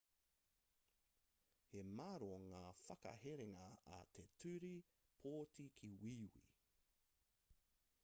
[1.71, 3.69] he māro ngā whakaherenga
[3.99, 4.75] a te ture
[5.23, 6.45] pōti ki wīwī